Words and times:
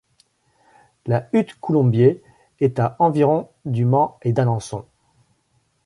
La 1.05 1.29
Hutte- 1.31 1.59
Coulombiers 1.61 2.23
est 2.59 2.79
à 2.79 2.95
environ 2.97 3.51
du 3.65 3.85
Mans 3.85 4.17
et 4.23 4.33
d'Alençon. 4.33 4.83